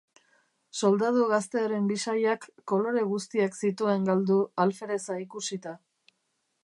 Soldadu 0.79 1.25
gaztearen 1.31 1.91
bisaiak 1.91 2.47
kolore 2.73 3.03
guztiak 3.11 3.59
zituen 3.67 4.09
galdu 4.11 4.39
alfereza 4.67 5.23
ikusita. 5.29 5.77